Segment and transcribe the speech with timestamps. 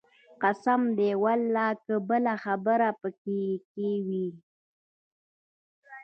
[0.43, 4.27] قسم دى ولله که بله خبره پکښې کښې وي.